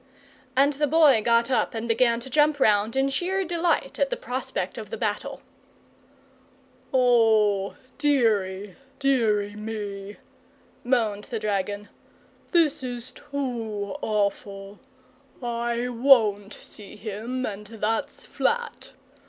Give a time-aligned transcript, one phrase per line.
[0.55, 4.17] And the Boy got up and began to jump round in sheer delight at the
[4.17, 5.43] prospect of the battle.
[6.91, 10.17] "O deary, deary me,"
[10.83, 11.87] moaned the dragon;
[12.51, 14.79] "this is too awful.
[15.43, 18.93] I won't see him, and that's flat.